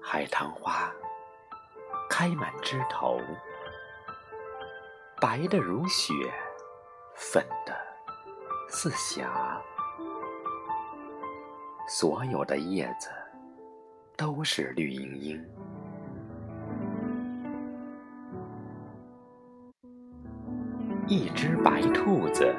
[0.00, 0.92] 海棠花
[2.08, 3.20] 开满枝头，
[5.20, 6.14] 白的如雪，
[7.14, 7.76] 粉的
[8.68, 9.47] 似霞。
[11.90, 13.08] 所有的叶子
[14.14, 15.44] 都是绿茵茵。
[21.06, 22.54] 一只白兔子，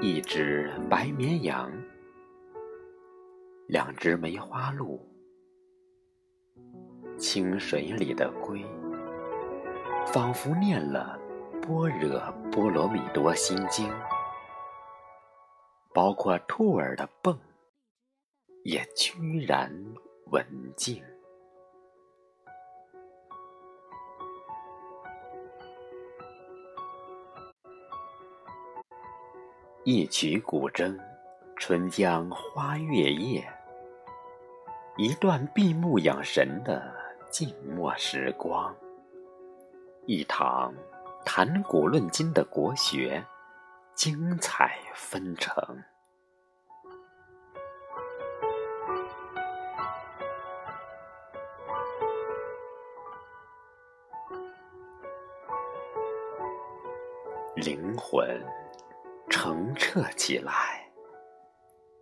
[0.00, 1.68] 一只白绵羊，
[3.66, 5.04] 两只梅花鹿。
[7.18, 8.64] 清水里的龟，
[10.06, 11.18] 仿佛念了
[11.66, 12.20] 《般若
[12.52, 13.90] 波罗蜜多心经》，
[15.92, 17.36] 包括兔儿的蹦，
[18.64, 19.72] 也居然
[20.26, 20.44] 文
[20.76, 21.02] 静。
[29.84, 30.98] 一曲古筝，
[31.56, 33.50] 春江花月夜，
[34.96, 36.96] 一段闭目养神的。
[37.30, 38.74] 静默时光，
[40.06, 40.72] 一堂
[41.26, 43.22] 谈古论今的国学，
[43.94, 45.54] 精彩纷呈。
[57.60, 58.40] 灵魂
[59.28, 60.88] 澄澈起来，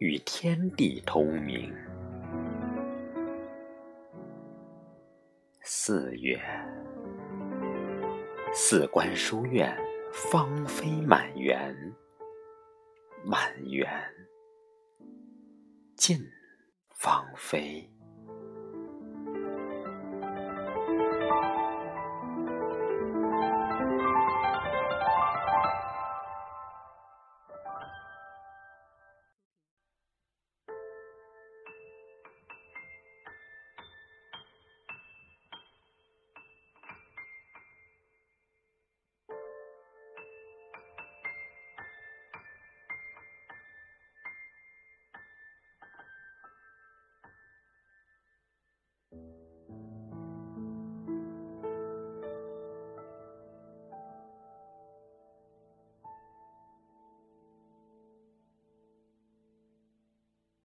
[0.00, 1.74] 与天地通明。
[5.62, 6.38] 四月，
[8.52, 9.74] 四关书院
[10.12, 11.74] 芳菲满园，
[13.24, 13.90] 满园
[15.96, 16.18] 尽
[16.90, 17.90] 芳菲。